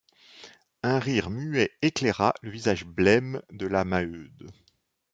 Un 0.81 0.97
rire 0.97 1.29
muet 1.29 1.77
éclaira 1.83 2.33
le 2.41 2.49
visage 2.49 2.85
blême 2.85 3.39
de 3.51 3.67
la 3.67 3.85
Maheude. 3.85 4.49